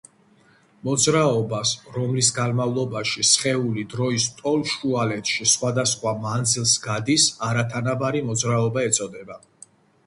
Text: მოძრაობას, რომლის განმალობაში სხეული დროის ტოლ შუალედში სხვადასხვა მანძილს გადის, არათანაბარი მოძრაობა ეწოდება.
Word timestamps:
მოძრაობას, 0.87 1.73
რომლის 1.97 2.29
განმალობაში 2.37 3.25
სხეული 3.33 3.85
დროის 3.93 4.25
ტოლ 4.41 4.65
შუალედში 4.73 5.49
სხვადასხვა 5.53 6.17
მანძილს 6.27 6.75
გადის, 6.89 7.29
არათანაბარი 7.51 8.27
მოძრაობა 8.33 8.91
ეწოდება. 8.91 9.41